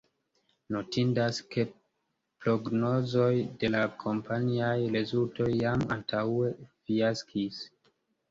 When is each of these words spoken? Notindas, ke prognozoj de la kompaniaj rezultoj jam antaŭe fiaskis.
Notindas, 0.75 1.39
ke 1.55 1.65
prognozoj 2.45 3.35
de 3.63 3.69
la 3.75 3.83
kompaniaj 4.05 4.73
rezultoj 4.97 5.49
jam 5.61 5.85
antaŭe 5.97 6.49
fiaskis. 6.65 7.63